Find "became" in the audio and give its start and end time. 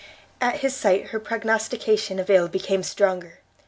2.47-2.81